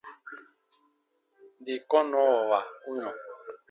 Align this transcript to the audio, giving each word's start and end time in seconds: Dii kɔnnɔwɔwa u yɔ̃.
Dii 1.63 1.81
kɔnnɔwɔwa 1.89 2.59
u 2.89 2.91
yɔ̃. 3.01 3.13